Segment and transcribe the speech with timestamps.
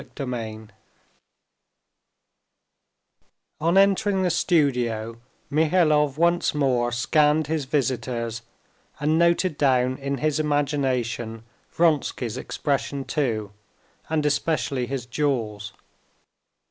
[0.03, 0.71] Chapter 11
[3.61, 5.19] On entering the studio,
[5.51, 8.41] Mihailov once more scanned his visitors
[8.99, 13.51] and noted down in his imagination Vronsky's expression too,
[14.09, 15.71] and especially his jaws.